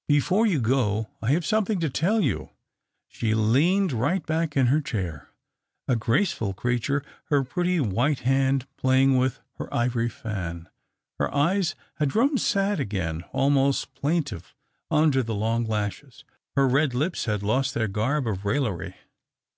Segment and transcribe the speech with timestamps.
[0.08, 2.48] "Before you go, I have something to tell )^0U."
[3.06, 5.28] She leaned rio; ht back in her chair,
[5.86, 10.70] a o race :"ul creature, her pretty white hand playing tvith her ivory fan.
[11.18, 14.54] Her eyes had grown sad igain, almost plaintive
[14.90, 16.24] under the long lashes.
[16.56, 18.94] Eler red lips had lost their garb of raillery.